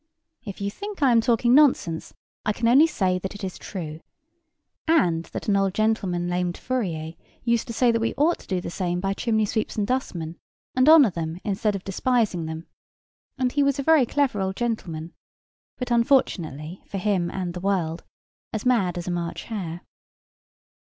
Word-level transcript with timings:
If 0.43 0.61
you 0.61 0.71
think 0.71 1.03
I 1.03 1.11
am 1.11 1.21
talking 1.21 1.53
nonsense, 1.53 2.11
I 2.43 2.53
can 2.53 2.67
only 2.67 2.87
say 2.87 3.19
that 3.19 3.35
it 3.35 3.43
is 3.43 3.59
true; 3.59 4.01
and 4.87 5.25
that 5.25 5.47
an 5.47 5.55
old 5.55 5.75
gentleman 5.75 6.25
named 6.25 6.57
Fourier 6.57 7.13
used 7.43 7.67
to 7.67 7.73
say 7.73 7.91
that 7.91 8.01
we 8.01 8.15
ought 8.17 8.39
to 8.39 8.47
do 8.47 8.59
the 8.59 8.71
same 8.71 8.99
by 8.99 9.13
chimney 9.13 9.45
sweeps 9.45 9.75
and 9.75 9.85
dustmen, 9.85 10.39
and 10.75 10.89
honour 10.89 11.11
them 11.11 11.39
instead 11.43 11.75
of 11.75 11.83
despising 11.83 12.47
them; 12.47 12.65
and 13.37 13.51
he 13.51 13.61
was 13.61 13.77
a 13.77 13.83
very 13.83 14.07
clever 14.07 14.41
old 14.41 14.55
gentleman: 14.55 15.13
but, 15.77 15.91
unfortunately 15.91 16.81
for 16.87 16.97
him 16.97 17.29
and 17.29 17.53
the 17.53 17.59
world, 17.59 18.03
as 18.51 18.65
mad 18.65 18.97
as 18.97 19.07
a 19.07 19.11
March 19.11 19.43
hare. 19.43 19.81